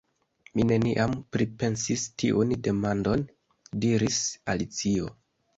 "Mi 0.59 0.63
neniam 0.69 1.11
pripensis 1.35 2.07
tiun 2.23 2.55
demandon," 2.69 3.29
diris 3.85 4.21
Alicio. 4.55 5.17